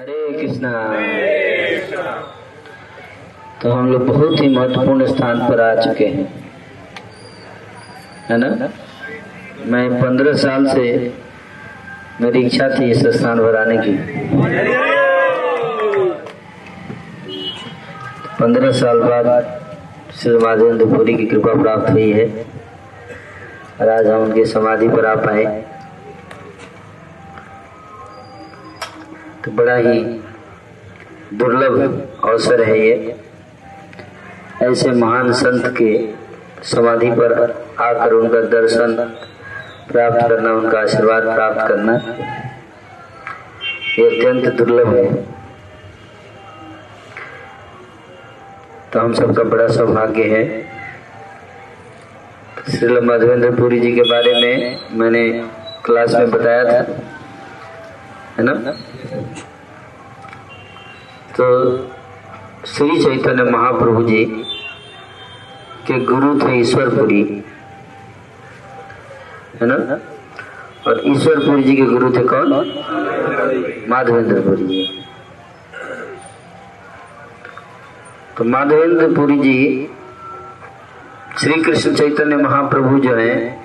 [0.00, 0.70] हरे कृष्णा।
[3.62, 6.50] तो हम लोग बहुत ही महत्वपूर्ण स्थान पर आ चुके हैं।
[8.30, 8.68] है ना?
[9.66, 11.14] मैं पंद्रह साल से
[12.20, 13.92] मेरी इच्छा थी इस स्थान पर आने की।
[18.40, 19.64] पंद्रह साल बाद
[20.14, 22.46] श्री माधवेंद्र पुरी की कृपा प्राप्त हुई है
[23.80, 25.63] और आज हम उनकी समाधि पर आ पाए।
[29.44, 29.98] तो बड़ा ही
[31.34, 33.16] दुर्लभ अवसर है ये।
[34.62, 35.90] ऐसे महान संत के
[36.62, 37.32] समाधि पर
[37.80, 38.94] आकर उनका दर्शन
[39.88, 41.94] प्राप्त करना, उनका आशीर्वाद प्राप्त करना,
[43.98, 45.14] ये अत्यंत दुर्लभ है।
[48.92, 50.62] तो हम सबका बड़ा सौभाग्य है।
[52.70, 55.28] श्री माधवेंद्र पुरी जी के बारे में मैंने
[55.84, 56.86] क्लास में बताया था।
[58.38, 58.54] है ना?
[61.36, 61.46] तो
[62.66, 64.24] श्री चैतन्य महाप्रभु जी
[65.86, 67.22] के गुरु थे ईश्वरपुरी,
[69.60, 69.98] है ना?
[70.86, 72.52] और ईश्वरपुरी जी के गुरु थे कौन?
[73.88, 75.04] माधवेंद्रपुरी जी।
[78.38, 79.90] तो माधवेंद्रपुरी जी
[81.38, 83.63] श्री कृष्ण चैतन्य महाप्रभु जो है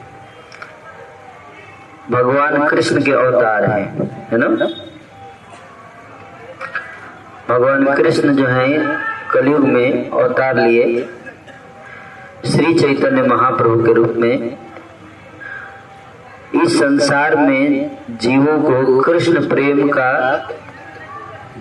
[2.12, 4.00] भगवान कृष्ण के अवतार हैं,
[4.32, 4.48] है ना?
[7.50, 8.98] भगवान कृष्ण जो है,
[9.32, 11.10] कलयुग में अवतार लिए
[12.46, 14.58] श्री चैतन्य महाप्रभु के रूप में।
[16.64, 20.12] इस संसार में जीवों को कृष्ण प्रेम का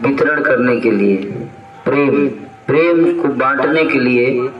[0.03, 1.17] वितरण करने के लिए,
[1.85, 2.29] प्रेम
[2.67, 4.51] प्रेम को बांटने के लिए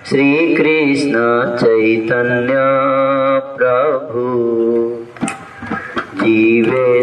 [0.07, 2.55] श्री कृष्ण चैतन्य
[3.59, 4.25] प्रभु।
[6.15, 7.03] जीवे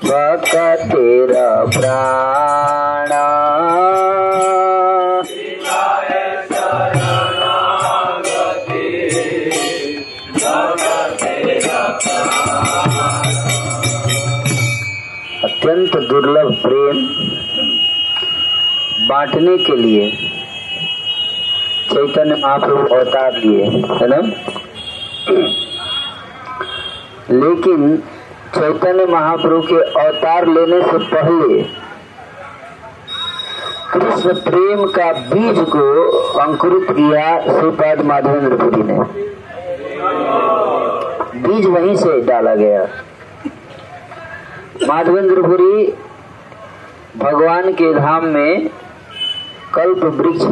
[0.04, 1.32] भक्तेर
[1.78, 2.24] प्राण।
[15.44, 17.06] अत्यंत दुर्लभ प्रेम
[19.08, 20.10] बांटने के लिए
[21.92, 24.20] चैतन्य महाप्रभु अवतार लिए, है ना?
[27.30, 27.96] लेकिन
[28.54, 31.62] चैतन्य महाप्रभु के अवतार लेने से पहले
[33.92, 35.84] कृष्ण प्रेम का बीज को
[36.40, 38.98] अंकुरित किया श्रीपाद माधवेंद्र पुरी ने।
[41.42, 42.82] बीज वहीं से डाला गया।
[44.88, 45.86] माधवेंद्रपुरी
[47.16, 48.68] भगवान के धाम में
[49.74, 50.44] कल्प वृक्ष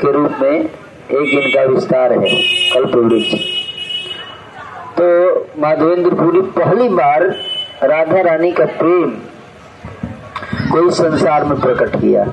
[0.00, 2.34] के रूप में एक इनका विस्तार है,
[2.74, 3.53] कल्प वृक्ष।
[4.94, 5.04] तो
[5.58, 7.22] माधवेंद्र माधवेंद्रपुरी पहली बार
[7.82, 9.10] राधा रानी का प्रेम
[10.72, 12.24] कोई संसार में प्रकट किया।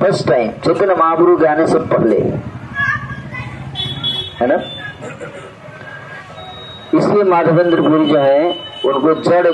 [0.00, 2.16] फ़र्स्ट टाइम चेतन महाप्रभु के आने से पहले।
[4.40, 4.54] है ना?
[6.94, 8.50] इसलिए माधवेंद्र माधवेंद्रपुरी जो है,
[8.84, 9.46] उनको जड़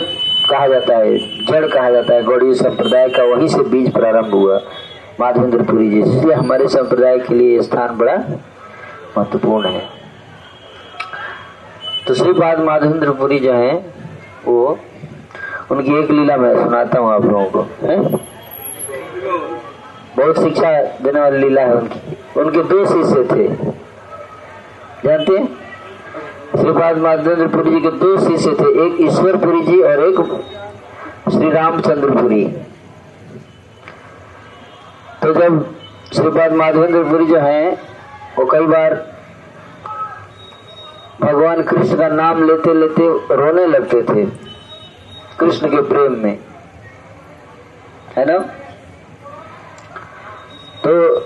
[0.51, 4.61] कहा जाता है, जड़ कहा जाता है गौड़ी संप्रदाय का वहीं से बीज प्रारंभ हुआ
[5.21, 8.17] माधवेंद्रपुरी जी इसलिए हमारे संप्रदाय के लिए स्थान बड़ा
[9.19, 10.00] महत्वपूर्ण है।
[12.07, 13.93] तो श्रीपाद माधवेंद्रपुरी जो है,
[14.45, 14.79] वो
[15.71, 18.01] उनकी एक लीला मैं सुनाता हूँ आप लोगों को, है?
[20.17, 23.49] बहुत शिक्षा देने वाली लीला है उनकी। उनके दो शिष्य थे।
[25.05, 25.47] जानते हैं?
[26.63, 30.45] श्रीपाद माधवेंद्रपुरी जी के दो शिष्य थे, एक ईश्वरपुरी जी और एक
[31.33, 32.45] श्री रामचंद्रपुरी।
[35.23, 35.75] तो जब
[36.13, 37.71] श्रीपाद माधवेंद्रपुरी जो है,
[38.39, 39.10] वो कई बार
[41.21, 43.03] भगवान कृष्ण का नाम लेते लेते
[43.37, 44.27] रोने लगते थे।
[45.41, 46.39] कृष्ण के प्रेम में।
[48.17, 48.39] है ना?
[50.85, 51.21] तो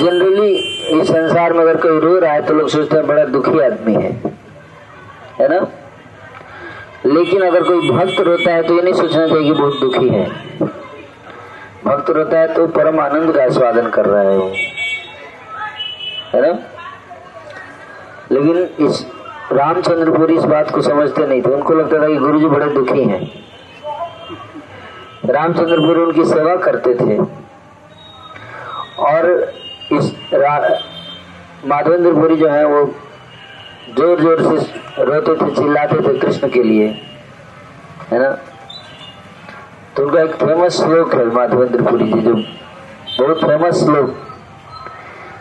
[0.00, 0.54] जनरली
[1.00, 3.94] इस संसार में अगर कोई रो रहा है तो लोग सोचते हैं बड़ा दुखी आदमी
[3.94, 4.12] है।
[5.38, 5.66] है ना?
[7.06, 10.26] लेकिन अगर कोई भक्त रोता है तो ये नहीं सोचना चाहिए कि बहुत दुखी है।
[11.84, 14.52] भक्त रोता है तो परम आनंद का आस्वादन कर रहा है वो।
[16.34, 16.58] है ना?
[18.32, 19.06] लेकिन इस
[19.52, 23.04] रामचंद्रपुरी इस बात को समझते नहीं थे। उनको लगता था कि गुरु जी बड़े दुखी
[23.04, 23.30] हैं।
[25.24, 27.18] रामचंद्रपुरी उनकी सेवा करते थे।
[28.98, 29.52] और
[29.92, 30.12] इस
[31.66, 32.94] माधवेंद्रपुरी जो है, वो
[33.98, 36.86] ज़ोर ज़ोर से रोते थे, चिल्लाते थे कृष्ण के लिए।
[38.10, 38.30] है ना?
[39.96, 44.14] तो उनका एक फ़ेमस श्लोक है माधवेंद्रपुरी जी, जो बहुत फ़ेमस श्लोक।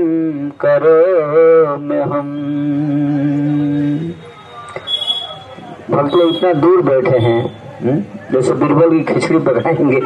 [0.62, 2.32] करोम्यहम्
[5.90, 7.42] भक्त लोग इतना दूर बैठे हैं
[7.82, 8.00] हम्म?
[8.32, 10.00] जैसे बीरबल की खिचड़ी पकाएँगे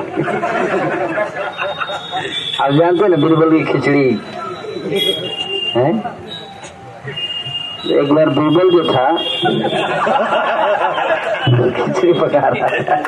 [2.65, 4.05] आप जानते हैं ना बीरबल की खिचड़ी?
[5.77, 5.89] है?
[8.01, 9.07] एक बार बीरबल जो था
[11.77, 13.03] खिचड़ी पका रहा था।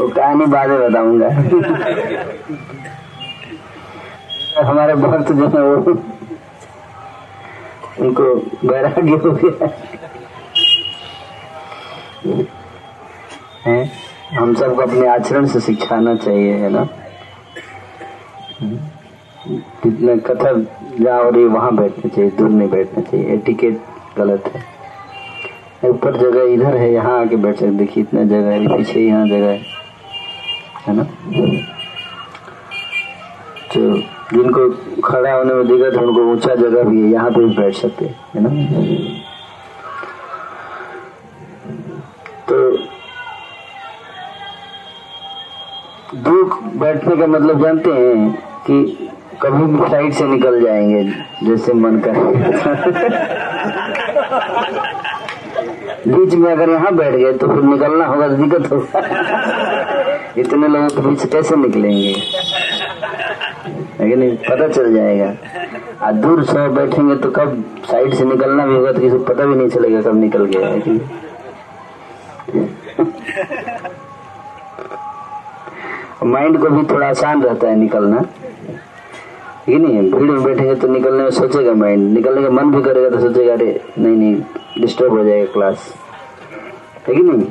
[0.00, 1.28] वो कहानी बाद में बताऊँगा?
[4.68, 5.92] हमारे भक्त जो है वो
[8.00, 8.24] उनको
[8.68, 9.68] वैराग्य हो गया।
[13.66, 13.90] है?
[14.34, 16.86] हम सबको अपने आचरण से सिखाना चाहिए, है ना?
[19.82, 20.50] कितने कथा
[21.16, 23.80] हो रही वहाँ बैठना चाहिए, दूर नहीं बैठना चाहिए। एटिकेट
[24.18, 24.60] गलत है।
[25.90, 29.50] ऊपर जगह इधर है, यहाँ आके बैठ सकते देखिए, इतना जगह है, पीछे यहाँ जगह
[29.50, 29.71] है।
[30.86, 31.02] है ना?
[33.72, 33.80] तो
[34.32, 34.68] जिनको
[35.04, 38.04] खड़ा होने में दिक्कत है, उनको ऊँचा जगह भी है, यहाँ पे भी बैठ सकते
[38.34, 38.50] है ना?
[42.48, 42.56] तो
[46.24, 48.32] दूर बैठने का मतलब जानते हैं
[48.66, 49.08] कि
[49.42, 51.04] कभी भी साइड से निकल जाएँगे,
[51.46, 52.14] जैसे मन कर
[56.08, 60.01] बीच में अगर यहाँ बैठ गए तो फिर निकलना होगा, दिक्कत होगा।
[60.38, 62.14] इतने लोगों के बीच कैसे निकलेंगे?
[64.00, 65.34] लेकिन पता चल जाएगा।
[66.02, 69.54] आज दूर से बैठेंगे तो कब साइड से निकलना भी होगा तो किसी पता भी
[69.56, 71.00] नहीं चलेगा कब निकल गया है
[76.32, 78.24] माइंड को भी थोड़ा आसान रहता है निकलना।
[79.68, 83.10] ये नहीं भीड़ में बैठेंगे तो निकलने में सोचेगा माइंड। निकलने का मन भी करेगा
[83.10, 84.42] तो सोचेगा, अरे, नहीं नहीं
[84.80, 85.94] डिस्टर्ब हो जाएगा क्लास
[87.08, 87.42] है कि नहीं?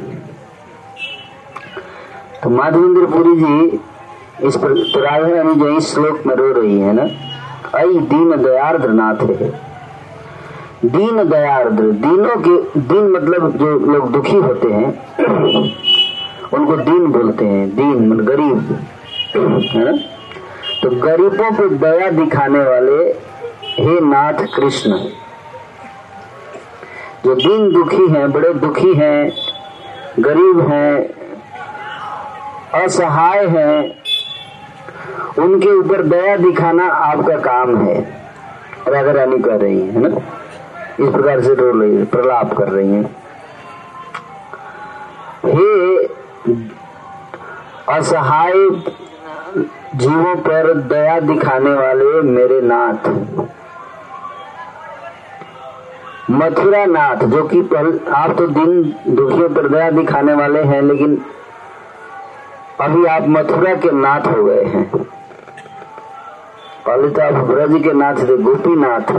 [2.44, 3.80] तो माधवेंद्र पुरी जी
[4.48, 4.74] इस पर
[5.56, 7.04] जो इस श्लोक में रो रही है ना
[7.78, 9.72] आई दीन दयार्द्र नाथ है।
[10.86, 14.90] दीन दयार्द्र, दीनों के, दीन मतलब जो लोग दुखी होते हैं,
[16.54, 18.80] उनको दीन बोलते हैं, दीन मतलब गरीब,
[19.36, 19.92] है ना?
[20.84, 22.98] तो गरीबों पे दया दिखाने वाले
[23.84, 24.98] हे नाथ कृष्ण।
[27.26, 29.32] जो दीन दुखी हैं, बड़े दुखी हैं,
[30.20, 31.21] गरीब हैं
[32.74, 33.80] असहाय हैं।
[35.40, 38.02] उनके ऊपर दया दिखाना आपका काम है।
[38.88, 40.10] राधा रानी कर रही है ना?
[41.00, 43.04] इस प्रकार से रो रही है प्रलाप कर रही है।
[45.46, 46.06] हे
[47.90, 48.54] असहाय
[49.96, 53.10] जीवों पर दया दिखाने वाले मेरे नाथ।
[56.32, 57.60] मथुरा नाथ, जो कि
[58.12, 61.22] आप तो दिन दुखियों पर दया दिखाने वाले हैं, लेकिन
[62.82, 64.92] अभी आप मथुरा के नाथ हो गए हैं।
[66.86, 69.12] पहले तो आप ब्रज के नाथ थे गोपीनाथ।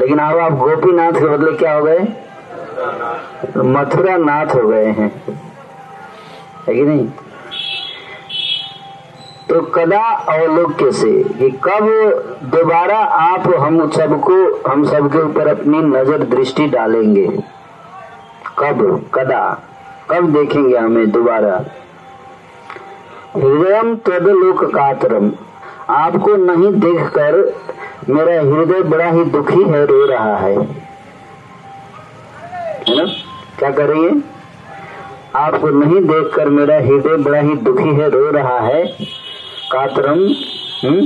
[0.00, 1.98] लेकिन अब आप गोपीनाथ के बदले क्या हो गए?
[3.56, 5.22] मथुरा नाथ हो गए हैं।
[6.68, 7.08] है कि नहीं?
[9.48, 11.86] तो कदा अवलोक्य से कि कब
[12.42, 17.26] दोबारा आप हम सबको, हम सबके ऊपर अपनी नज़र दृष्टि डालेंगे?
[18.58, 19.06] कब?
[19.14, 19.58] कदा?
[20.10, 21.64] कब देखेंगे हमें दोबारा?
[23.36, 25.32] हृदय तदलोक कातरम
[25.90, 27.56] आपको नहीं देखकर
[28.08, 30.58] मेरा हृदय बड़ा ही दुखी है, रो रहा है।
[32.88, 33.04] है ना?
[33.58, 34.22] क्या कर रही है?
[35.36, 38.86] आपको नहीं देखकर मेरा हृदय बड़ा ही दुखी है, रो रहा है।
[39.72, 40.18] कातरम
[40.88, 41.00] हम्म?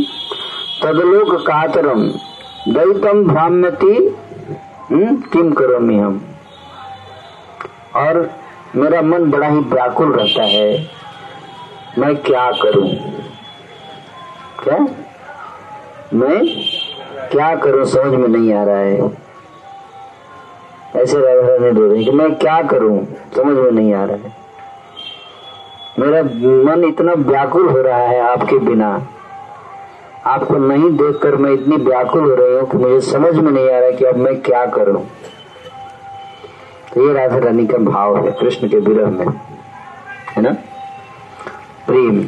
[0.82, 2.08] तदलोक कातरम
[2.72, 4.16] दलितम भ्राम्यति
[4.90, 5.16] हम्म?
[5.16, 6.24] किम करो हम?
[7.96, 8.43] और
[8.76, 10.90] मेरा मन बड़ा ही व्याकुल रहता है।
[11.98, 12.88] मैं क्या करूँ?
[14.64, 14.78] क्या?
[16.14, 16.46] मैं
[17.28, 19.10] क्या करूँ समझ में नहीं आ रहा है।
[20.96, 23.06] ऐसे राधा रानी बोल रही कि मैं क्या करूँ?
[23.36, 24.36] समझ में नहीं आ रहा है।
[25.98, 26.22] मेरा
[26.74, 29.06] मन इतना व्याकुल हो रहा है आपके बिना।
[30.26, 33.78] आपको नहीं देखकर मैं इतनी व्याकुल हो रही हूँ कि मुझे समझ में नहीं आ
[33.78, 35.06] रहा कि अब मैं क्या करूँ।
[36.96, 39.26] ये राधा रानी का भाव है, कृष्ण के विरह में।
[40.36, 40.52] है ना?
[41.86, 42.20] प्रेम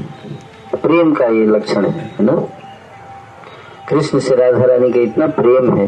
[0.79, 2.33] प्रेम का ये लक्षण है है ना?
[3.89, 5.87] कृष्ण से राधा रानी का इतना प्रेम है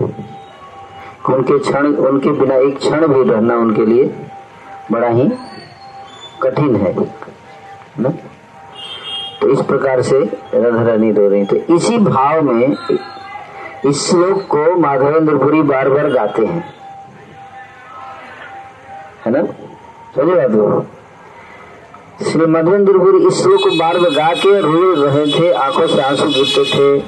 [1.28, 4.04] उनके क्षण, उनके बिना एक क्षण भी रहना उनके लिए
[4.92, 5.28] बड़ा ही
[6.42, 6.94] कठिन है
[7.98, 8.12] ना?
[9.40, 10.18] तो इस प्रकार से
[10.54, 12.76] राधा रानी रो रही तो इसी भाव में
[13.86, 16.64] इस श्लोक को माधवेंद्रपुरी बार बार गाते हैं।
[19.28, 19.42] है ना?
[20.14, 20.84] समझे बात वो
[22.20, 26.26] श्री मधवेंद्रपुरी इस श्लोक को बार बार गा के रो रहे थे, आँखों से आँसू
[26.26, 26.98] गिरते थे।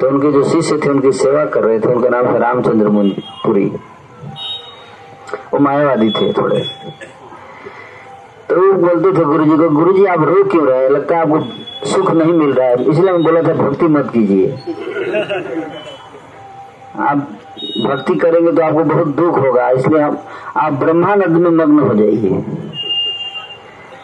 [0.00, 2.88] तो उनके जो शिष्य थे, उनकी सेवा कर रहे थे। उनका नाम है रामचंद्र
[3.44, 3.64] पुरी
[5.52, 6.60] वो मायावादी थे थोड़े।
[8.48, 11.22] तो वो बोलते थे गुरु जी को गुरु जी आप रो क्यों रहे लगता है
[11.22, 14.46] आपको सुख नहीं मिल रहा है। इसलिए मैं बोला था, भक्ति मत कीजिए।
[16.98, 17.28] आप
[17.86, 20.24] भक्ति करेंगे तो आपको बहुत दुख होगा। इसलिए आप
[20.56, 22.44] आप ब्रह्मानंद में मग्न हो जाइए।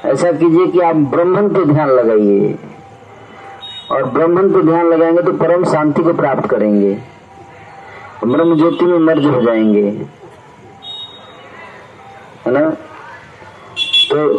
[0.05, 2.59] ऐसा कीजिए कि आप ब्रह्मन पे ध्यान लगाइए।
[3.91, 6.95] और ब्रह्मन पे ध्यान लगाएँगे तो परम शांति को प्राप्त करेंगे।
[8.25, 9.87] ब्रह्म ज्योति में मर्ज हो जाएँगे।
[12.47, 12.69] है ना?
[14.11, 14.35] तो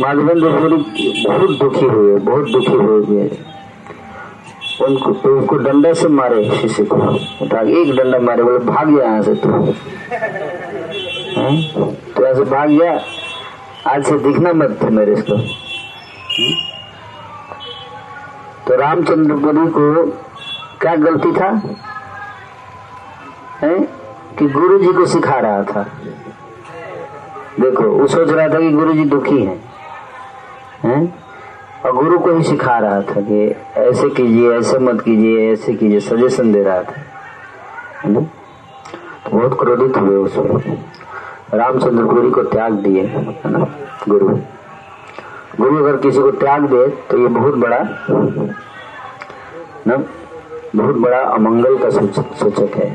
[0.00, 3.24] माधवेंद्र बहुत दुखी हुए, बहुत दुखी हुए।
[4.86, 6.96] उनको तो उनको डंडा से मारे शिष्य को।
[7.44, 9.48] उठा एक डंडा मारे, बोले, भाग गया यहाँ से तू।
[12.16, 13.00] तो ऐसे भाग गया।
[13.86, 15.36] आज से दिखना मत थे मेरे इसको।
[18.66, 20.06] तो रामचंद्र रामचंद्रपुरी को
[20.80, 21.62] क्या गलती था?
[23.60, 23.78] है?
[24.38, 25.82] कि गुरु जी को सिखा रहा था।
[27.60, 29.72] देखो, वो सोच रहा था कि गुरु जी दुखी हैं।
[30.84, 31.29] हैं?
[31.84, 36.00] और गुरु को ही सिखा रहा था कि ऐसे कीजिए, ऐसे मत कीजिए, ऐसे कीजिए
[36.00, 37.02] सजेशन दे रहा था।
[38.04, 38.20] तो
[39.30, 40.78] बहुत क्रोधित हुए उसमें
[41.54, 43.66] रामचंद्रपुरी को त्याग दिए, है ना?
[44.08, 44.28] गुरु।
[45.56, 47.78] गुरु अगर किसी को त्याग दे तो ये बहुत बड़ा,
[49.86, 49.96] ना?
[50.76, 52.90] बहुत बड़ा अमंगल का सूचक है।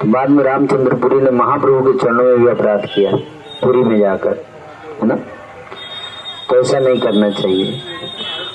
[0.00, 3.16] तो बाद में रामचंद्रपुरी ने महाप्रभु के चरणों में भी अपराध किया,
[3.64, 4.36] पुरी में जाकर,
[5.02, 5.18] है ना?
[6.50, 7.80] तो ऐसा नहीं करना चाहिए।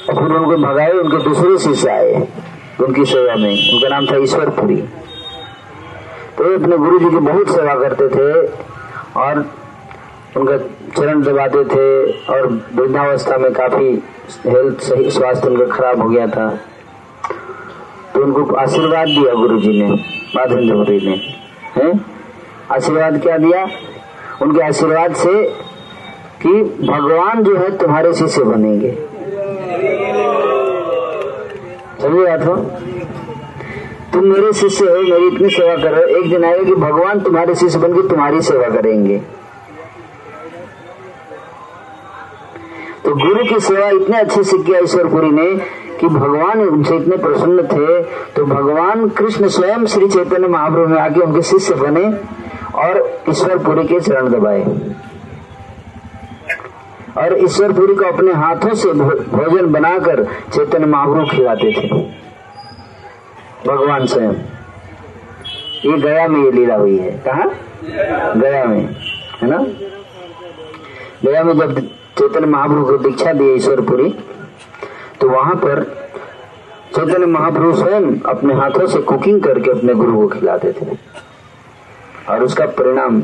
[0.09, 2.27] और फिर उनको भगाए, उनके दूसरे शिष्य आए,
[2.81, 4.75] उनकी सेवा में। उनका नाम था ईश्वरपुरी।
[6.37, 8.47] तो वे अपने गुरु जी की बहुत सेवा करते थे
[9.19, 9.45] और
[10.37, 10.57] उनका
[10.97, 14.03] चरण दबाते थे और वृद्धावस्था में काफ़ी
[14.45, 16.59] हेल्थ, सही स्वास्थ्य उनका खराब हो गया था।
[18.13, 19.91] तो उनको आशीर्वाद दिया गुरु जी ने
[20.35, 21.35] माधवेंद्र ने।
[22.71, 23.67] आशीर्वाद क्या दिया?
[24.41, 25.64] उनके आशीर्वाद से
[26.41, 28.97] कि भगवान जो है तुम्हारे शिष्य बनेंगे।
[32.05, 32.55] बात हो
[34.13, 37.79] तुम मेरे शिष्य हो, मेरी इतनी सेवा करो एक दिन आएगा कि भगवान तुम्हारे शिष्य
[37.79, 39.17] बनकर तुम्हारी सेवा करेंगे।
[43.05, 45.55] तो गुरु की सेवा इतने अच्छे से किया ईश्वरपुरी ने
[45.99, 48.01] कि भगवान उनसे इतने प्रसन्न थे।
[48.31, 52.05] तो भगवान कृष्ण स्वयं श्री चैतन्य महाप्रभु में आके उनके शिष्य बने
[52.75, 54.63] और ईश्वरपुरी के चरण दबाए।
[57.17, 61.87] और ईश्वरपुरी को अपने हाथों से भोजन बनाकर चैतन्य महाप्रभु खिलाते थे।
[63.67, 64.33] भगवान स्वयं।
[65.85, 67.45] ये गया में ये लीला हुई है। कहा?
[68.33, 68.95] गया में।
[69.41, 69.57] है ना?
[71.23, 71.79] गया में जब
[72.19, 74.09] चैतन्य महाप्रभु को दीक्षा दी ईश्वरपुरी
[75.21, 75.83] तो वहाँ पर
[76.95, 80.97] चैतन्य महाप्रभु स्वयं अपने हाथों से कुकिंग करके अपने गुरु को खिलाते थे।
[82.29, 83.21] और उसका परिणाम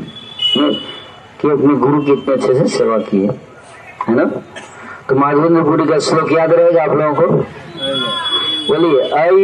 [1.40, 3.51] कि अपने गुरु की इतने अच्छे से सेवा की है।
[4.08, 4.24] है ना?
[5.08, 7.26] तो माधवेंद्र पुरी का श्लोक याद रहेगा आप लोगों को?
[8.68, 9.34] बोलिए आई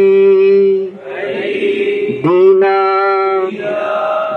[2.23, 2.75] दीना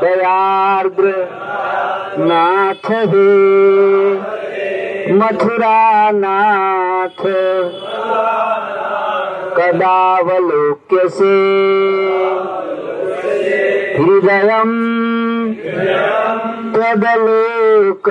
[0.01, 1.07] दयार्द्र
[2.19, 3.29] नाथ हे,
[5.13, 7.23] मथुरा नाथ
[9.57, 11.35] कदावलोक्य से,
[13.99, 14.51] हृदय
[16.75, 18.09] तदलोक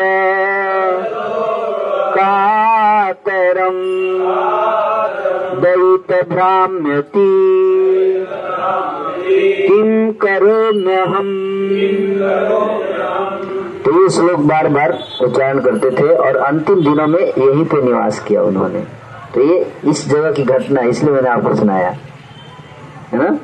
[2.21, 3.77] कातरम
[5.61, 7.29] दयित भ्राम्यति
[9.67, 11.27] किम करो हम
[13.85, 18.19] तो ये श्लोक बार बार उच्चारण करते थे और अंतिम दिनों में यहीं पे निवास
[18.19, 18.79] किया उन्होंने।
[19.35, 21.89] तो ये इस जगह की घटना, इसलिए मैंने आपको सुनाया।
[23.13, 23.39] है ना?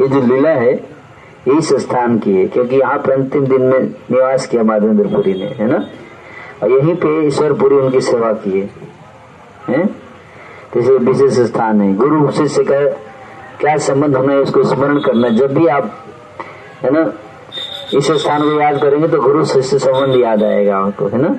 [0.00, 0.84] ये जो लीला है,
[1.48, 5.70] इस स्थान की है, क्योंकि यहाँ पर अंतिम दिन में निवास किया माधवेंद्रपुरी ने, है
[5.70, 5.86] ना?
[6.62, 8.60] और यहीं पे ईश्वरपुरी उनकी सेवा की
[9.68, 9.86] है।
[10.74, 12.80] तो विशेष स्थान है गुरु शिष्य का
[13.60, 15.90] क्या संबंध हमें उसको स्मरण करना जब भी आप
[16.82, 17.12] है ना
[17.94, 21.34] इस स्थान को याद करेंगे तो गुरु शिष्य संबंध याद आएगा आपको है ना?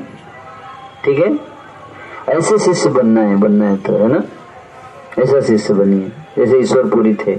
[1.05, 1.37] ठीक है?
[2.29, 4.23] ऐसे शिष्य बनना है बनना है तो है ना?
[5.19, 7.35] ऐसा शिष्य बनिए जैसे ईश्वरपुरी थे।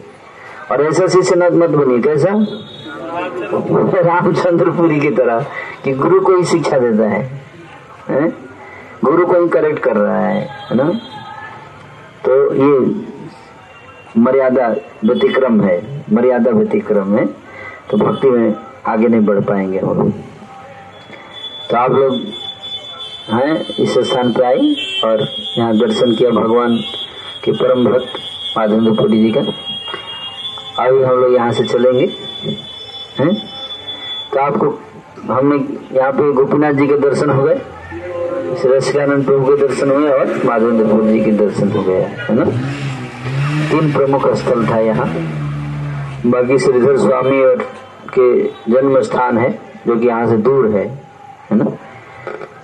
[0.72, 2.33] और ऐसा शिष्य मत बनिए कैसा?
[4.02, 5.46] रामचंद्रपुरी की तरह
[5.85, 7.39] कि गुरु को ही शिक्षा देता है,
[8.11, 8.29] है?
[9.05, 10.88] गुरु को ही करेक्ट कर रहा है है ना?
[12.25, 12.70] तो ये
[14.18, 14.68] मर्यादा
[15.05, 15.77] व्यतिक्रम है,
[16.12, 17.27] मर्यादा व्यतिक्रम है
[17.90, 18.55] तो भक्ति में
[18.88, 20.11] आगे नहीं बढ़ पाएँगे हम
[21.70, 22.14] तो आप लोग
[23.31, 25.20] हैं इस स्थान पे आए और
[25.59, 26.77] यहाँ दर्शन किया भगवान
[27.44, 28.18] के परम भक्त
[28.57, 29.40] माधवेंद्र पुरी जी का।
[30.79, 32.07] अभी हम लोग यहाँ से चलेंगे,
[33.18, 33.35] हैं?
[34.33, 34.66] तो आपको,
[35.33, 35.57] हमने
[35.99, 37.61] यहाँ पे गोपीनाथ जी के दर्शन हो गए।
[38.40, 42.44] श्री प्रभु के दर्शन हुए और माधवेंद्र जी के दर्शन हो गए, है ना?
[43.70, 45.07] तीन प्रमुख स्थल था यहाँ।
[46.26, 47.57] बाकी श्रीधर स्वामी और
[48.18, 49.50] के जन्म स्थान है,
[49.87, 50.85] जो कि यहाँ से दूर है
[51.50, 51.64] है ना?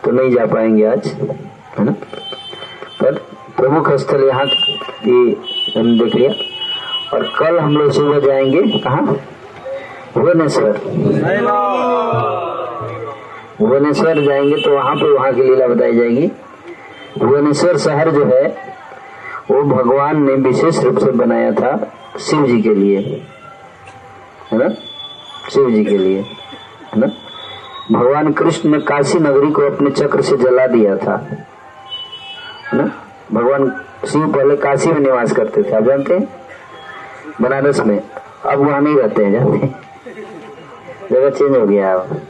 [0.04, 1.06] तो नहीं जा पाएँगे आज,
[1.78, 1.92] है ना?
[3.00, 3.14] पर
[3.56, 4.44] प्रमुख स्थल यहाँ
[5.76, 6.30] हम देख लिया।
[7.16, 9.00] और कल हम लोग सुबह जाएँगे कहा?
[10.14, 10.80] भुवनेश्वर।
[13.60, 16.32] भुवनेश्वर जाएँगे तो वहाँ पे वहाँ की लीला बताई जाएगी।
[17.18, 18.74] भुवनेश्वर शहर जो है,
[19.50, 23.22] वो भगवान ने विशेष रूप से बनाया था शिव जी के लिए।
[24.52, 24.68] है ना?
[25.50, 26.20] शिव जी के लिए।
[26.94, 27.06] है ना?
[27.92, 31.26] भगवान कृष्ण ने काशी नगरी को अपने चक्र से जला दिया था।
[32.72, 32.90] है ना?
[33.32, 36.28] भगवान शिव पहले काशी में निवास करते थे। आप जानते हैं?
[37.40, 38.02] बनारस में।
[38.46, 39.66] अब वहाँ नहीं रहते हैं, जानते
[41.12, 42.20] जगह चेंज हो गया अब।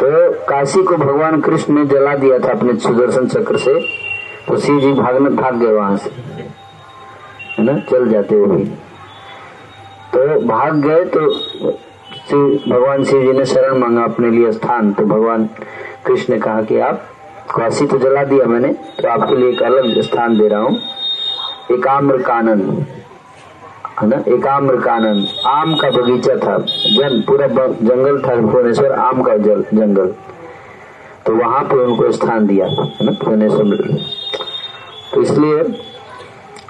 [0.00, 0.06] तो
[0.46, 3.74] काशी को भगवान कृष्ण ने जला दिया था अपने सुदर्शन चक्र से।
[4.48, 6.10] तो शिव जी भागने भाग गए वहाँ से।
[7.52, 7.78] है ना?
[7.80, 8.64] चल जाते वो भी
[10.14, 11.20] तो भाग गए तो
[12.68, 15.48] भगवान शिव जी ने शरण मांगा अपने लिए स्थान। तो भगवान
[16.06, 17.08] कृष्ण ने कहा कि आप
[17.50, 20.78] काशी तो जला दिया मैंने तो आपके लिए एक अलग स्थान दे रहा हूँ।
[21.72, 22.60] एकाम्र कानन
[24.00, 24.16] है ना?
[24.28, 30.14] एकाम्र कानन आम का बगीचा था, जन, पूरा जंगल था भुवनेश्वर, आम का जल, जंगल।
[31.26, 33.12] तो वहाँ पे उनको स्थान दिया, है ना?
[33.24, 33.76] भुवनेश्वर
[35.14, 35.62] तो इसलिए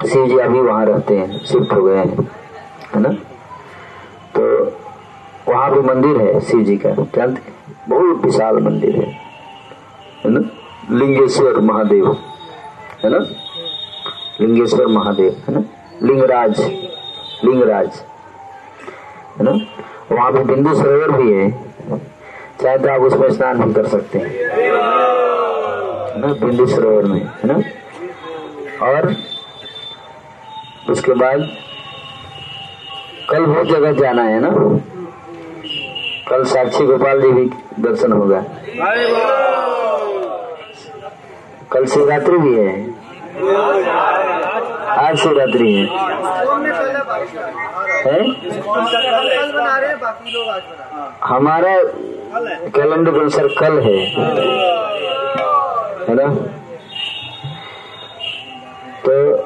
[0.08, 2.28] शिव जी अभी वहाँ रहते हैं, शिफ्ट हो गए हैं,
[2.94, 3.08] है ना?
[4.36, 4.64] तो
[5.52, 7.52] वहाँ पे मंदिर है शिव जी का, जानते
[7.88, 9.10] बहुत विशाल मंदिर है
[10.24, 10.40] है ना?
[10.90, 12.16] लिंगेश्वर महादेव,
[13.04, 13.18] है ना?
[14.40, 15.62] लिंगेश्वर महादेव, है ना?
[16.02, 16.60] लिंगराज
[17.44, 18.02] लिंगराज
[19.38, 19.52] है ना
[20.12, 21.50] वहाँ पे बिंदु सरोवर भी है।
[22.62, 24.30] चाहे तो आप उसमें स्नान भी कर सकते हैं।
[26.20, 27.54] ना बिंदु सरोवर में है ना
[28.86, 29.14] और
[30.90, 31.48] उसके बाद
[33.30, 34.50] कल बहुत जगह जाना है ना?
[36.28, 37.44] कल साक्षी गोपाल जी भी
[37.80, 38.44] दर्शन होगा।
[41.72, 42.72] कल शिवरात्रि भी है।
[44.88, 45.84] आज शिवरात्रि है।
[48.06, 48.30] है?
[51.24, 51.74] हमारा
[52.76, 53.98] कैलेंडर के अनुसार कल है।
[56.08, 56.34] है ना?
[59.06, 59.36] तो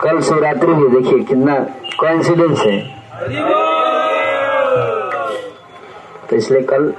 [0.00, 1.58] कल शिवरात्रि भी देखिए कितना
[1.98, 2.80] कोइंसिडेंस है।
[6.30, 6.94] तो इसलिए कल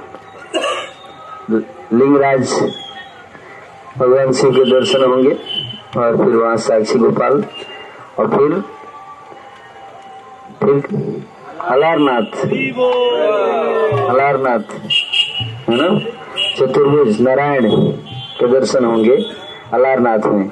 [1.92, 2.52] लिंगराज
[3.98, 5.36] भगवान शिव के दर्शन होंगे।
[5.96, 7.44] और फिर वहाँ साक्षी गोपाल
[8.18, 8.60] और फिर
[10.60, 10.76] फिर
[11.60, 12.44] अलारनाथ।
[14.10, 14.74] अलारनाथ,
[15.68, 15.98] है ना?
[16.56, 17.70] चतुर्भुज, नारायण
[18.38, 19.16] के दर्शन होंगे
[19.72, 20.50] अलारनाथ में।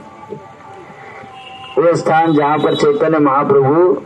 [1.79, 4.03] वो स्थान जहाँ पर चैतन्य महाप्रभु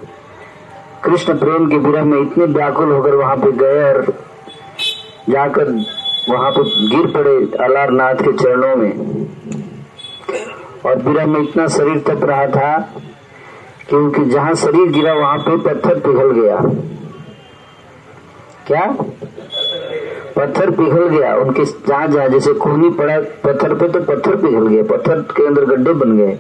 [1.05, 4.03] कृष्ण प्रेम के विरह में इतने व्याकुल होकर वहाँ पे गए और
[5.29, 5.71] जाकर
[6.29, 8.93] वहाँ पे गिर पड़े अलारनाथ के चरणों में।
[10.87, 12.79] और विरह में इतना शरीर तप रहा था
[13.89, 16.57] क्योंकि जहाँ शरीर गिरा, वहाँ पे पत्थर पिघल गया।
[18.67, 18.85] क्या?
[20.37, 24.83] पत्थर पिघल गया। उनके जहाँ जहाँ जैसे खूनी पड़ा, पत्थर पे तो पत्थर पिघल गया
[24.91, 26.39] पत्थर के अंदर गड्ढे बन गए।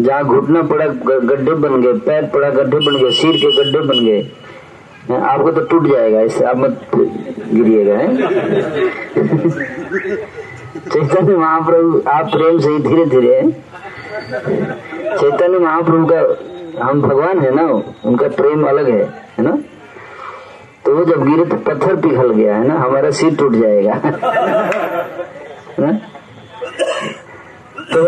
[0.00, 4.04] जहाँ घुटना पड़ा गड्ढे बन गए, पैर पड़ा, गड्ढे बन गए, सिर के गड्ढे बन
[4.04, 4.20] गए।
[5.16, 7.96] आपको तो टूट जाएगा इससे आप मत गिरिएगा
[10.88, 13.42] चैतन्य महाप्रभु, आप प्रेम से ही। धीरे धीरे
[15.16, 16.20] चैतन्य महाप्रभु का,
[16.84, 17.62] हम भगवान है ना,
[18.04, 19.02] उनका प्रेम अलग है
[19.38, 19.58] है ना?
[20.84, 22.74] तो वो जब गिरे तो पत्थर पिघल गया, है ना?
[22.74, 23.92] हमारा सिर टूट जाएगा।
[25.80, 25.92] ना?
[27.94, 28.02] तो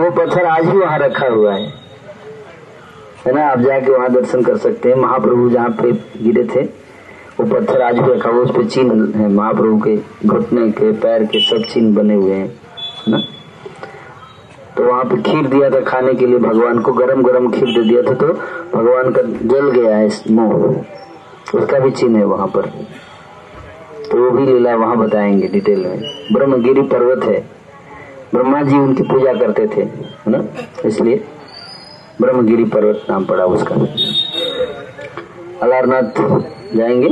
[0.00, 1.72] वो पत्थर आज भी वहाँ रखा हुआ है।
[3.26, 3.48] है ना?
[3.48, 6.81] आप जाके वहाँ दर्शन कर सकते हैं। महाप्रभु जहाँ पे गिरे थे।
[7.40, 11.40] पत्थर आज भी रखा हुआ उस पर चिन्ह है, महाप्रभु के घुटने के, पैर के
[11.40, 12.52] सब चिन्ह बने हुए हैं,
[13.08, 13.18] ना?
[14.76, 17.82] तो वहाँ पे खीर दिया था खाने के लिए, भगवान को गरम गरम खीर दे
[17.88, 18.26] दिया था तो
[18.74, 20.84] भगवान का जल गया है मुँह
[21.54, 22.66] उसका भी चिन्ह है वहाँ पर।
[24.10, 26.00] तो वो भी लीला वहाँ बताएँगे डिटेल में।
[26.32, 27.40] ब्रह्मगिरी पर्वत है।
[28.34, 30.44] ब्रह्मा जी उनकी पूजा करते थे, है ना?
[30.84, 31.24] इसलिए
[32.20, 33.74] ब्रह्मगिरी पर्वत नाम पड़ा उसका।
[35.62, 36.20] अलारनाथ
[36.76, 37.08] जाएँगे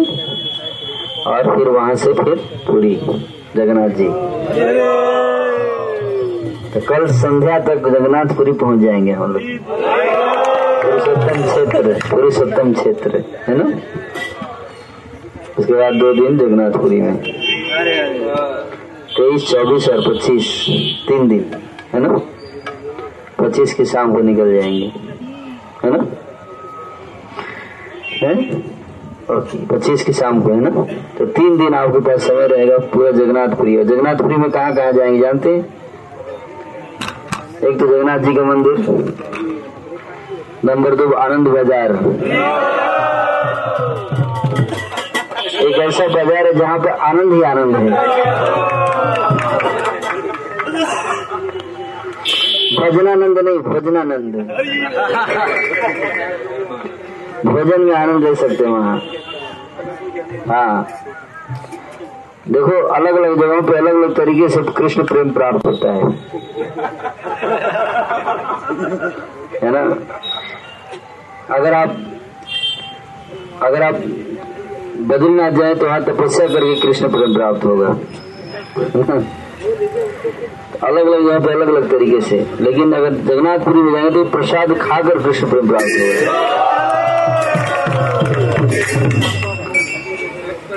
[1.27, 2.35] और फिर वहाँ से फिर
[2.67, 2.95] पूरी,
[3.57, 4.09] जगन्नाथ जी।
[6.71, 9.43] तो कल संध्या तक जगन्नाथपुरी पहुँच जाएँगे हम लोग।
[10.83, 13.65] पुरुषोत्तम क्षेत्र पुरुषोत्तम क्षेत्र, है ना?
[15.59, 17.17] उसके बाद दो दिन जगन्नाथपुरी में।
[19.11, 20.67] तेईस, चौबीस और पच्चीस,
[21.09, 21.45] तीन दिन,
[21.93, 22.21] है ना?
[23.39, 24.93] पच्चीस की शाम को निकल जाएँगे,
[25.85, 26.07] है ना?
[28.23, 28.70] है?
[29.71, 30.71] पच्चीस की शाम को है ना?
[31.19, 35.19] तो तीन दिन आपके पास समय रहेगा पूरा जगन्नाथपुरी। और जगन्नाथपुरी में कहाँ कहाँ जाएँगे,
[35.21, 35.61] जानते हैं?
[37.61, 38.77] एक तो जगन्नाथ जी का मंदिर,
[40.65, 41.91] नंबर दो आनंद बाज़ार।
[45.61, 47.83] एक ऐसा बाज़ार है जहाँ पे आनंद ही आनंद है।
[52.73, 54.35] भजनानंद नहीं, भजनानंद।
[57.47, 58.97] भोजन में आनंद ले सकते हैं वहाँ।
[60.49, 60.89] हाँ।
[62.49, 66.11] देखो अलग अलग जगहों पे अलग अलग तरीके से कृष्ण प्रेम प्राप्त होता है।
[69.63, 69.83] है ना?
[71.55, 71.97] अगर आप
[73.63, 73.95] अगर आप
[75.09, 77.87] बद्रीनाथ जाए तो वहाँ तपस्या करके कृष्ण प्रेम प्राप्त होगा।
[80.83, 84.79] अलग अलग जगह पे अलग अलग तरीके से। लेकिन अगर जगन्नाथपुरी में जाएँगे तो प्रसाद
[84.79, 86.70] खाकर कृष्ण प्रेम प्राप्त होगा।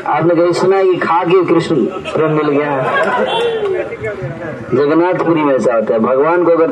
[0.05, 2.81] आपने कहीं सुना है कि खा के कृष्ण प्रेम मिल गया
[4.73, 6.71] जगन्नाथपुरी में ऐसा होता है। भगवान को अगर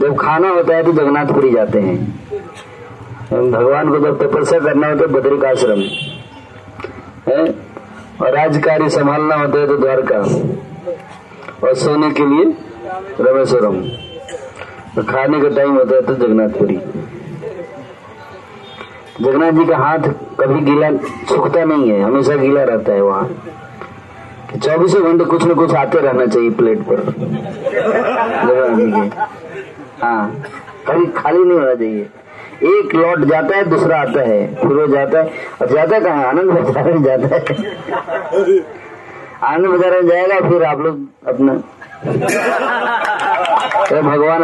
[0.00, 1.96] जब खाना होता है तो जगन्नाथपुरी जाते हैं।
[3.50, 5.80] भगवान को जब तपस्या करना होता है, बद्रिकाश्रम।
[7.28, 7.54] है?
[8.22, 10.18] और राजकार्य संभालना होता है तो द्वारका।
[11.66, 12.44] और सोने के लिए
[13.20, 13.80] रमेश्वरम।
[14.94, 16.78] तो खाने का टाइम होता है तो जगन्नाथपुरी।
[19.20, 19.98] जगन्नाथ जी का हाथ
[20.40, 20.90] कभी गीला
[21.28, 23.28] सूखता नहीं है, हमेशा गीला रहता है वहाँ।
[24.56, 27.00] चौबीसों घंटे कुछ न कुछ आते रहना चाहिए प्लेट पर।
[28.46, 29.06] जगन्नाथ जी के।
[30.02, 30.42] हाँ
[30.86, 32.08] कभी खाली नहीं होना चाहिए।
[32.70, 35.24] एक लौट जाता है, दूसरा आता है, फिर वो जाता है।
[35.60, 36.24] और जाता कहाँ?
[36.24, 37.40] आनंद बाज़ार में जाता है।
[39.44, 41.54] आनंद बाज़ार में जाएगा, फिर आप लोग अपना
[43.86, 44.42] तो भगवान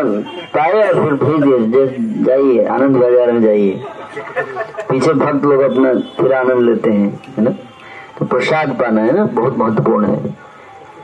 [0.54, 3.82] पाए और फिर भेज दिए जाइए, आनंद बाज़ार में जाइए।
[4.18, 7.54] पीछे भक्त लोग अपना फिर आनंद लेते हैं है ना?
[8.18, 10.34] तो प्रसाद पाना है ना बहुत महत्वपूर्ण है।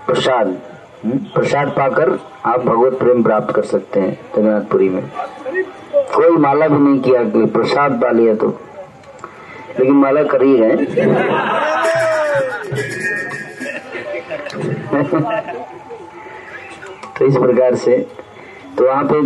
[0.06, 0.58] प्रसाद
[1.04, 5.10] हम्म, प्रसाद पाकर आप भगवत प्रेम प्राप्त कर सकते हैं जगन्नाथपुरी में।
[5.94, 8.60] कोई माला भी नहीं किया कोई प्रसाद पा लिया तो।
[9.78, 10.56] लेकिन माला कर ही।
[17.18, 18.06] तो इस प्रकार से
[18.78, 19.16] तो वहाँ पे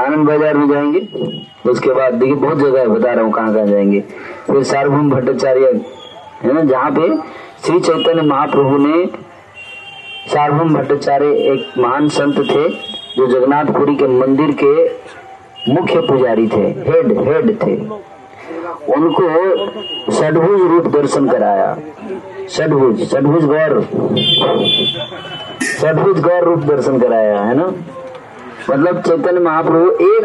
[0.00, 1.00] आनंद बाज़ार में जाएँगे।
[1.70, 4.00] उसके बाद देखिए बहुत जगह है, बता रहा हूँ कहाँ कहाँ जाएँगे।
[4.46, 5.72] फिर सार्वभौम भट्टाचार्य,
[6.42, 7.16] है ना, जहाँ पे
[7.66, 9.06] श्री चैतन्य महाप्रभु ने
[10.32, 12.68] सार्वभौम भट्टाचार्य एक महान संत थे,
[13.16, 14.74] जो जगन्नाथपुरी के मंदिर के
[15.72, 17.76] मुख्य पुजारी थे हेड हेड थे।
[18.94, 19.22] उनको
[20.12, 21.76] षडभुज रूप दर्शन कराया।
[22.50, 23.80] षडभुज षडभुज गौर।
[25.62, 27.72] षडभुज गौर रूप दर्शन कराया, है ना?
[28.70, 30.24] मतलब चैतन्य महाप्रभु एक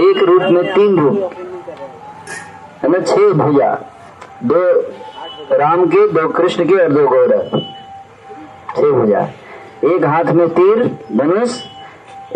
[0.00, 1.32] एक रूप में तीन रूप
[2.82, 3.72] है ना छह भुजा,
[4.44, 4.60] दो
[5.52, 7.58] राम के, दो कृष्ण के और दो गौरव
[8.76, 9.20] छह भुजा
[9.84, 11.58] एक हाथ में तीर, धनुष,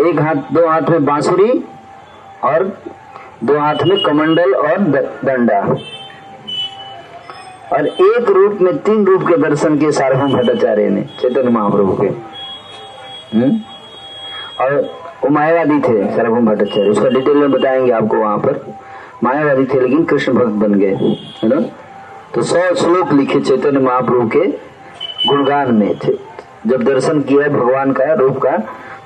[0.00, 1.50] एक हाथ, दो हाथ में बांसुरी
[2.44, 2.64] और
[3.44, 4.78] दो हाथ में कमंडल और
[5.24, 5.60] दंडा
[7.72, 12.06] और एक रूप में तीन रूप के दर्शन किए सार्वभौम भट्टाचार्य ने, चैतन्य महाप्रभु के
[12.06, 12.22] हुँ?
[13.34, 13.60] हम्म?
[14.60, 18.74] और वो मायावादी थे, सार्वभौम भट्टाचार्य उसका डिटेल में बताएँगे आपको वहाँ पर।
[19.24, 20.94] मायावादी थे, लेकिन कृष्ण भक्त बन गए,
[21.42, 21.60] है ना?
[22.34, 24.46] तो सौ श्लोक लिखे चैतन्य महाप्रभु के
[25.28, 26.12] गुणगान में थे।
[26.66, 28.56] जब दर्शन किया, भगवान का रूप का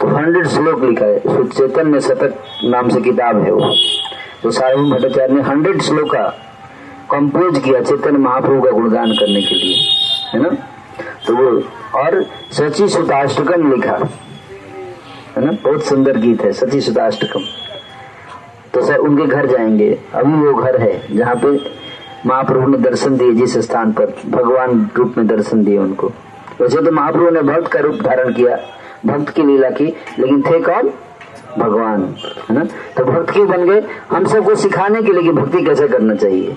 [0.00, 3.74] तो हंड्रेड श्लोक लिखा है। चैतन्य शतक नाम से किताब है वो।
[4.42, 6.26] तो सार्वभौम भट्टाचार्य ने हंड्रेड श्लोक का
[7.10, 9.76] कंपोज किया चैतन्य महाप्रभु का गुणगान करने के लिए,
[10.34, 10.48] है ना?
[11.26, 11.62] तो वो
[12.00, 13.98] और सची सुताष्टकम लिखा।
[15.36, 15.52] है ना?
[15.52, 17.40] बहुत सुंदर गीत है सची सुताष्टकम
[18.74, 21.60] तो सर, उनके घर जाएँगे। अभी वो घर है, जहाँ पे
[22.26, 26.12] महाप्रभु ने दर्शन दिए जिस स्थान पर, भगवान रूप में दर्शन दिए उनको।
[26.60, 28.58] वैसे तो महाप्रभु ने भक्त का रूप धारण किया,
[29.06, 29.84] भक्त की लीला की,
[30.18, 30.90] लेकिन थे कौन?
[31.58, 32.14] भगवान,
[32.50, 32.64] है ना?
[32.64, 33.84] तो भक्त क्यों बन गए?
[34.10, 36.56] हम सबको सिखाने के लिए भक्ति कैसे करना चाहिए।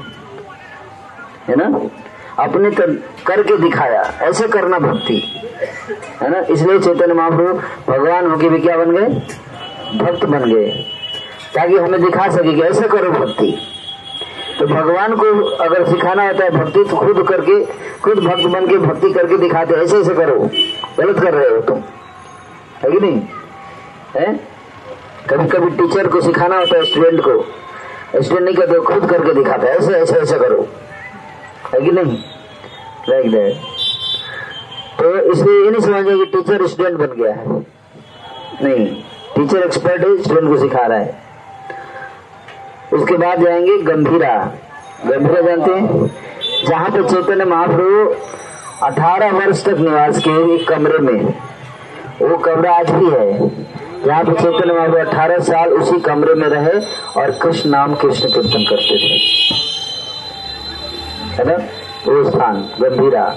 [1.48, 1.80] है ना?
[2.44, 2.92] अपने तर,
[3.26, 5.42] करके दिखाया। ऐसे करना भक्ति।
[6.22, 6.44] है ना?
[6.50, 7.54] इसलिए चैतन्य महाप्रभु
[7.92, 9.08] भगवान होके भी क्या बन गए?
[9.98, 10.70] भक्त बन गए।
[11.56, 13.62] ताकि हमें दिखा सके कि ऐसे करो भक्ति।
[14.60, 17.66] तो भगवान को अगर सिखाना होता है भक्ति तो खुद करके
[18.02, 20.50] खुद भक्त बन के भक्ति करके दिखाते ऐसे ऐसे करो।
[21.00, 21.78] गलत कर रहे हो तुम।
[22.84, 23.22] है कि नहीं?
[24.16, 24.40] है?
[25.30, 27.46] कभी कभी टीचर को सिखाना होता है स्टूडेंट को।
[28.22, 30.68] स्टूडेंट नहीं कहते खुद करके दिखाता ऐसे ऐसे ऐसे करो।
[31.74, 32.18] है कि नहीं?
[33.10, 33.54] लाइक दैट
[35.00, 37.60] तो इसे ये नहीं समझे कि टीचर स्टूडेंट बन गया है।
[38.64, 38.86] नहीं
[39.36, 41.22] टीचर एक्सपर्ट है स्टूडेंट को सिखा रहा है।
[42.94, 44.36] उसके बाद जाएँगे गंभीरा।
[45.06, 46.12] गंभीरा जानते हैं?
[46.68, 48.16] जहाँ पे चैतन्य महाप्रभु
[48.86, 51.34] 18 वर्ष तक निवास किए एक कमरे में।
[52.22, 53.50] वो कमरा आज भी है।
[54.06, 56.80] जहाँ पे चैतन्य महाप्रभु 18 साल उसी कमरे में रहे
[57.22, 59.20] और कृष्ण नाम कृष्ण कीर्तन करते थे।
[61.34, 61.58] है ना?
[62.08, 63.36] वो स्थान गंभीरा।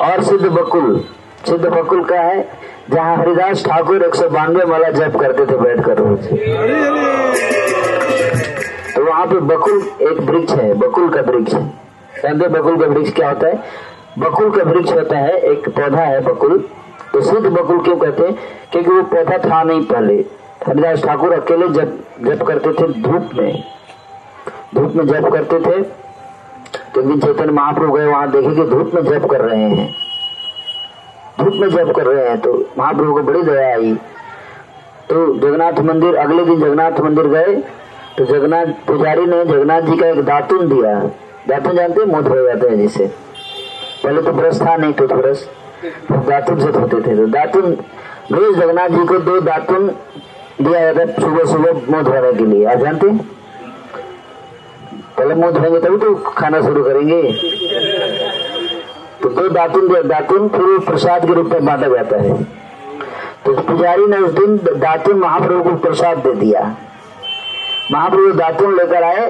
[0.00, 1.04] और सिद्ध बकुल
[1.46, 2.48] सिद्ध बकुल का है,
[2.90, 6.26] जहाँ हरिदास ठाकुर एक सौ बानवे माला जप करते थे, बैठ कर रोज।
[8.94, 11.52] तो वहाँ पे बकुल एक वृक्ष है, बकुल का वृक्ष।
[12.22, 13.64] जानते बकुल का वृक्ष क्या होता है?
[14.18, 16.68] बकुल का वृक्ष होता है, एक पौधा है बकुल।
[17.12, 18.38] तो सिद्ध बकुल क्यों कहते हैं?
[18.72, 20.14] क्योंकि वो पौधा था नहीं पहले।
[20.66, 23.64] हरिदास ठाकुर अकेले जब जप करते थे धूप में।
[24.74, 26.03] धूप में जप करते थे।
[26.94, 29.88] तो दिन चैतन्य महाप्रभु गए, वहाँ देखे कि धूप में जप कर रहे हैं।
[31.38, 33.94] धूप में जप कर रहे हैं तो महाप्रभु को बड़ी दया आई।
[35.10, 37.54] तो जगन्नाथ मंदिर, अगले दिन जगन्नाथ मंदिर गए
[38.18, 40.94] तो जगन्नाथ पुजारी ने जगन्नाथ जी का एक दातुन दिया।
[41.48, 42.08] दातुन जानते हैं?
[42.08, 43.06] मुँह हो जाते हैं जिसे।
[44.04, 45.46] पहले तो ब्रश था, नहीं तो ब्रश
[46.10, 47.76] दातुन से धोते थे। तो दातुन
[48.32, 49.88] रोज जगन्नाथ जी को दो दातुन
[50.60, 53.18] दिया जाता है सुबह सुबह मुँह धोने के लिए। आप जानते हैं?
[55.24, 57.20] पहले मुँह धोएँगे तभी तो खाना शुरू करेंगे।
[59.22, 62.42] तो दो दातुन दातुन फिर प्रसाद के रूप में बांटा जाता है।
[63.44, 66.60] तो पुजारी ने उस दिन दातुन महाप्रभु को प्रसाद दे दिया।
[67.92, 69.26] महाप्रभु दातुन लेकर आए।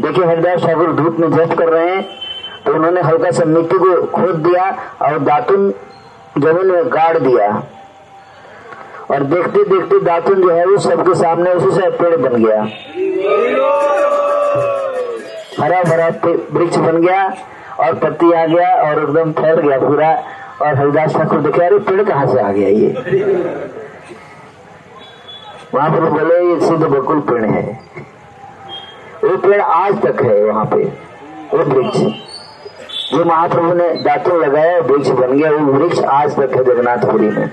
[0.00, 2.02] देखिए, हरिदास ठाकुर धूप में जप कर रहे हैं
[2.66, 4.70] तो उन्होंने हल्का सा मिट्टी को खोद दिया
[5.02, 5.72] और दातुन
[6.38, 7.48] ज़मीन में गाड़ दिया।
[9.10, 12.62] और देखते देखते दातुन जो है, वो सबके सामने उसी से पेड़ बन गया।
[15.60, 16.08] हरा भरा
[16.52, 17.34] वृक्ष बन गया
[17.80, 20.22] और पत्ती आ गया और एकदम फैल गया पूरा
[20.62, 22.88] और हरिदास ठाकुर देखे, अरे, पेड़ कहाँ से आ गया ये?
[25.74, 27.80] महाप्रभु बोले, ये सिद्ध बकुल पेड़ है।
[29.24, 30.84] वो पेड़ आज तक है वहाँ पे,
[31.56, 31.98] वो वृक्ष।
[33.12, 37.50] जो महाप्रभु ने दातुन लगाया वृक्ष बन गया। वो वृक्ष आज तक है जगन्नाथपुरी में।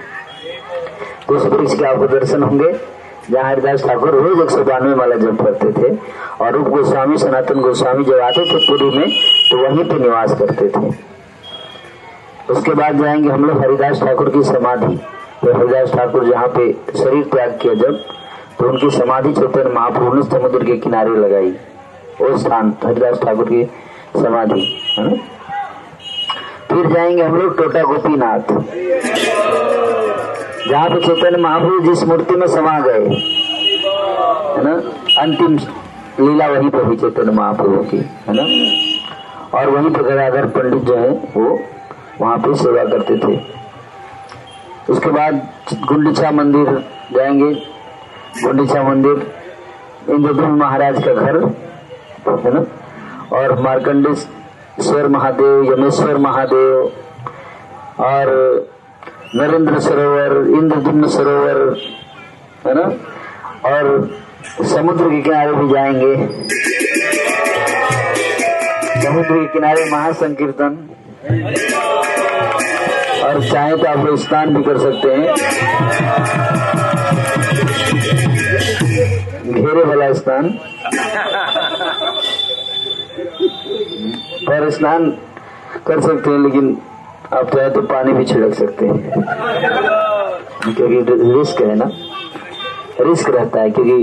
[1.27, 2.98] तो उस वृक्ष के आपको दर्शन होंगे।
[3.31, 5.97] जहाँ हरिदास ठाकुर रोज एक सौ बानवे माला जप करते थे।
[6.41, 9.09] और रूप गोस्वामी, सनातन गोस्वामी जब आते थे पुरी में
[9.49, 10.87] तो वहीं पे निवास करते थे।
[12.49, 14.95] उसके बाद जाएँगे हम लोग हरिदास ठाकुर की समाधि।
[15.41, 17.99] तो हरिदास ठाकुर जहाँ पे शरीर त्याग किया जब
[18.59, 21.51] तो उनकी समाधि चैतन्य महाप्रभु ने समुद्र के किनारे लगाई।
[22.21, 23.63] वो स्थान, हरिदास ठाकुर की
[24.15, 24.61] समाधि
[26.69, 28.51] फिर जाएँगे हम लोग टोटा गोपीनाथ।
[30.67, 33.05] जहाँ पे चैतन्य महाप्रभु जिस मूर्ति में समा गए,
[34.57, 34.73] है ना?
[35.21, 35.57] अंतिम
[36.25, 38.43] लीला वहीं पर हुई चैतन्य महाप्रभु की, है ना?
[39.57, 41.59] और वहीं पर गदाधर पंडित जो है, वो
[42.21, 43.41] वहाँ पे सेवा करते थे।
[44.89, 47.53] उसके बाद गुंडीचा मंदिर जाएँगे।
[48.43, 49.31] गुंडीचा मंदिर
[50.09, 51.37] इंद्रधुन महाराज का घर,
[52.27, 52.65] है ना?
[53.37, 56.91] और मार्कंडेश्वर महादेव, यमेश्वर महादेव,
[57.99, 58.27] और
[59.35, 61.77] नरेंद्र सरोवर इंद्रधुम्न सरोवर,
[62.67, 62.81] है ना?
[63.69, 64.09] और
[64.61, 66.15] समुद्र के किनारे भी जाएँगे।
[69.01, 70.89] समुद्र के किनारे महासंकीर्तन।
[73.23, 75.35] और चाहे तो आप लोग स्नान भी कर सकते हैं।
[79.53, 80.49] घेरे वाला स्नान।
[84.47, 85.09] पर स्नान
[85.87, 86.77] कर सकते हैं, लेकिन
[87.33, 89.23] आप चाहे तो पानी भी छिड़क सकते हैं।
[90.63, 90.99] क्योंकि
[91.37, 91.89] रिस्क है ना?
[93.01, 93.97] रिस्क रहता है, क्योंकि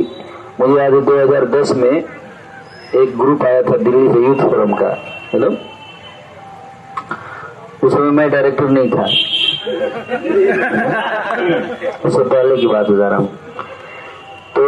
[0.61, 4.91] मुझे याद है 2010 में एक ग्रुप आया था दिल्ली से यूथ फोरम का,
[5.33, 5.51] हेलो?
[7.83, 9.05] उस समय मैं डायरेक्टर नहीं था।
[12.05, 13.29] उससे पहले की बात बता रहा हूँ।
[14.57, 14.63] तो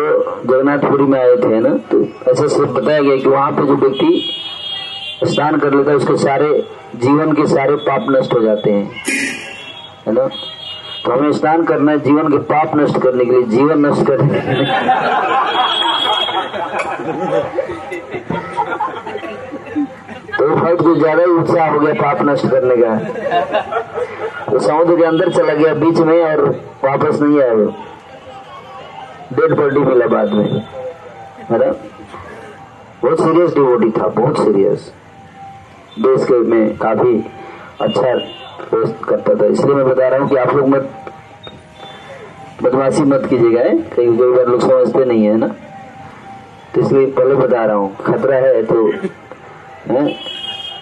[0.44, 4.11] जगन्नाथपुरी में आए थे ना तो ऐसे से बताया गया कि वहाँ पे जो व्यक्ति
[5.24, 6.48] स्नान कर लेता है, उसके सारे
[6.96, 8.90] जीवन के सारे पाप नष्ट हो जाते हैं।
[10.07, 10.28] है ना?
[11.04, 14.16] तो हमें स्नान करना है, जीवन के पाप नष्ट करने के लिए, जीवन नष्ट के
[14.16, 14.40] लिए
[20.38, 22.94] तो फर्द कुछ ज़्यादा ही उत्साह हो गया पाप नष्ट करने का।
[24.50, 26.44] तो समुद्र के अंदर चला गया बीच में और
[26.85, 27.66] वापस नहीं आया वो।
[29.33, 30.44] डेड बॉडी मिला बाद में।
[31.50, 31.72] है ना?
[33.02, 34.92] बहुत सीरियस डिवोटी था, बहुत सीरियस
[35.98, 37.14] देश के में काफ़ी
[37.80, 38.14] अच्छा
[38.70, 40.90] पोस्ट करता था। इसलिए मैं बता रहा हूँ कि आप लोग मत,
[42.62, 45.48] बदमाशी मत कीजिएगा कई कई बार लोग समझते नहीं है ना?
[46.74, 48.87] तो इसलिए पहले बता रहा हूँ, खतरा है तो
[49.88, 50.06] है?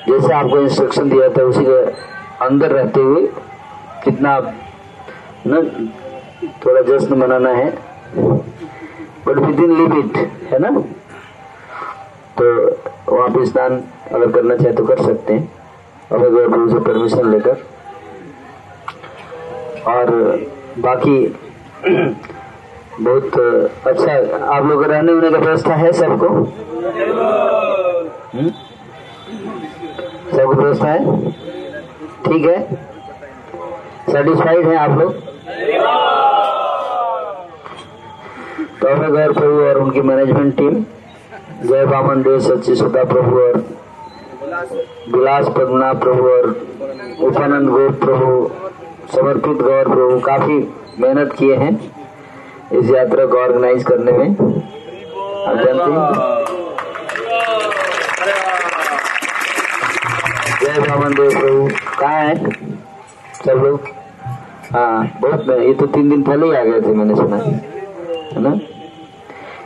[0.08, 1.80] जैसे आपको इंस्ट्रक्शन दिया था, उसी के
[2.44, 3.26] अंदर रहते हुए
[4.04, 4.38] कितना,
[5.46, 5.90] न,
[6.64, 7.70] थोड़ा जश्न मनाना है
[9.26, 10.16] बट विद इन लिमिट
[10.52, 10.70] है ना?
[12.38, 12.44] तो
[13.08, 15.52] वहाँ पे स्नान अगर करना चाहे तो कर सकते हैं।
[16.12, 17.56] अगर गौरव से परमिशन लेकर
[19.90, 20.10] और
[20.78, 21.18] बाकी
[23.00, 23.38] बहुत
[23.86, 24.12] अच्छा
[24.54, 26.28] आप लोग रहने होने का व्यवस्था है सबको?
[28.34, 28.50] हम्म?
[30.36, 31.30] सबको व्यवस्था है?
[32.26, 32.58] ठीक है।
[34.12, 35.12] सेटिस्फाइड है आप लोग?
[38.80, 40.84] तो गौर प्रभु और उनकी मैनेजमेंट टीम
[41.68, 43.64] जय बामन देव सच्ची सुधा प्रभु और
[44.46, 46.44] विलास पद्मनाभ प्रभु और
[47.20, 48.26] उपानंद गौर प्रभु
[49.12, 50.58] समर्पित गौर प्रभु काफ़ी
[51.00, 51.72] मेहनत किए हैं
[52.72, 56.04] इस यात्रा को ऑर्गेनाइज करने में। आप जानते हैं?
[60.60, 62.50] जय बामन देव प्रभु। कहाँ है?
[63.44, 63.88] सब लोग
[64.72, 68.58] हाँ बहुत ये तो तीन दिन पहले ही आ गए थे मैंने सुना। है ना?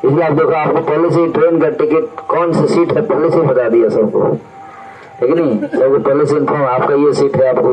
[0.05, 3.03] इसलिए आप देखो, आपको पहले से ही ट्रेन का टिकट कौन सी सीट है?
[3.03, 4.39] पहले से बता दिया सबको।
[5.21, 7.73] ठीक नहीं सबको पहले से इन्फॉर्म आपका ये सीट है आपको।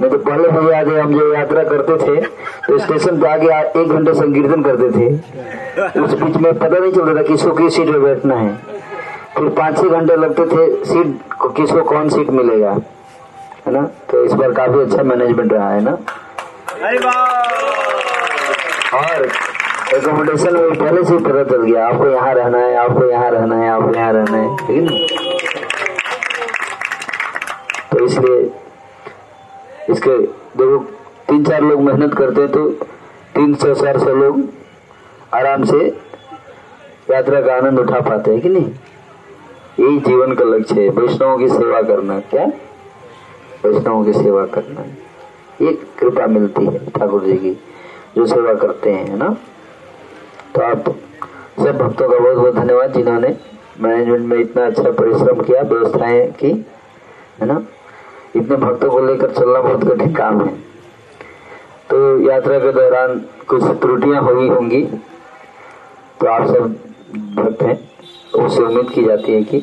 [0.00, 2.20] नहीं तो पहले भी याद है हम जो यात्रा करते थे
[2.66, 3.48] तो स्टेशन पे आगे
[3.80, 5.06] एक घंटे संकीर्तन करते थे।
[6.02, 8.54] उस बीच में पता नहीं चलता था किसको किस सीट पे बैठना है।
[9.36, 12.72] फिर पाँच छह घंटे लगते थे सीट को किसको कौन सीट मिलेगा
[13.66, 13.82] है ना?
[14.10, 15.96] तो इस बार काफ़ी अच्छा मैनेजमेंट रहा है ना?
[18.98, 19.26] और
[19.96, 23.70] एकोमोडेशन में पहले से पता चल गया आपको यहाँ रहना है आपको यहाँ रहना है
[23.70, 25.21] आपको यहाँ रहना है ठीक है
[27.92, 28.52] तो इसलिए
[29.90, 30.18] इसके
[30.58, 30.78] देखो
[31.28, 32.70] तीन चार लोग मेहनत करते हैं तो
[33.34, 34.40] तीन सौ, चार सौ लोग
[35.34, 35.96] आराम से
[37.10, 38.70] यात्रा का आनंद उठा पाते हैं कि नहीं?
[39.80, 42.44] यही जीवन का लक्ष्य है, वैष्णवों की सेवा करना। क्या?
[43.64, 44.84] वैष्णवों की सेवा करना।
[45.66, 47.50] ये कृपा मिलती है ठाकुर जी की,
[48.16, 49.36] जो सेवा करते हैं, है ना?
[50.54, 50.88] तो आप
[51.58, 53.36] सब भक्तों का बहुत बहुत धन्यवाद, जिन्होंने
[53.80, 56.66] मैनेजमेंट में इतना अच्छा परिश्रम किया, व्यवस्थाएँ की,
[57.40, 57.62] है ना?
[58.36, 60.50] इतने भक्तों को लेकर चलना बहुत कठिन काम है।
[61.90, 63.18] तो यात्रा के दौरान
[63.48, 64.82] कुछ त्रुटियाँ हुई होंगी
[66.20, 66.74] तो आप सब
[67.36, 67.78] भक्त हैं
[68.34, 69.60] उससे उम्मीद की जाती है कि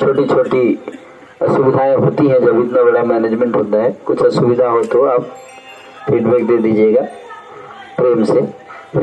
[0.00, 0.78] छोटी छोटी
[1.42, 5.22] असुविधाएँ होती हैं, जब इतना बड़ा मैनेजमेंट होता है। कुछ असुविधा हो तो आप
[6.06, 7.02] फीडबैक दे दीजिएगा,
[7.96, 8.40] प्रेम से।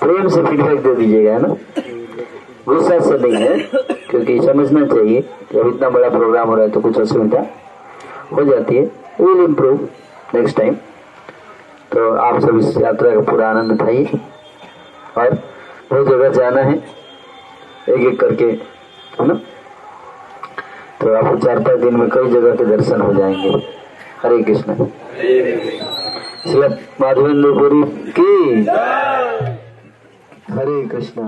[0.00, 1.54] प्रेम से फीडबैक दे दीजिएगा, है ना?
[2.68, 3.58] गुस्सा से नहीं है
[4.10, 5.20] क्योंकि समझना चाहिए।
[5.52, 7.44] जब इतना बड़ा प्रोग्राम हो रहा है तो कुछ असुविधा
[8.32, 8.82] हो जाती है।
[9.20, 9.88] विल इम्प्रूव
[10.34, 10.74] नेक्स्ट टाइम
[11.92, 14.20] तो आप सब इस यात्रा का पूरा आनंद उठाइए।
[15.18, 15.30] और
[15.90, 16.74] बहुत जगह जाना है
[17.88, 19.34] एक एक करके, है ना?
[21.00, 23.48] तो आपको चार पाँच दिन में कई जगह के दर्शन हो जाएँगे।
[24.22, 24.74] हरे कृष्ण।
[26.42, 26.68] श्री
[27.00, 27.82] माधवेंद्रपुरी
[28.18, 28.64] की
[30.52, 31.22] हरे कृष्ण।